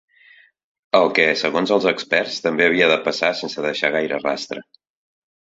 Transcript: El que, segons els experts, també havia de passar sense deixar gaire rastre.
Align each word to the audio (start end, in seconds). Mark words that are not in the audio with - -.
El 0.99 1.09
que, 1.19 1.27
segons 1.41 1.73
els 1.75 1.85
experts, 1.91 2.39
també 2.47 2.67
havia 2.69 2.89
de 2.93 2.97
passar 3.09 3.31
sense 3.43 3.67
deixar 3.67 3.93
gaire 3.99 4.21
rastre. 4.27 4.67